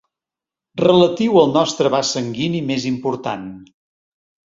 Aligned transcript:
Relatiu 0.83 1.37
al 1.43 1.53
nostre 1.59 1.93
vas 1.99 2.17
sanguini 2.17 2.65
més 2.73 2.91
important. 2.97 3.49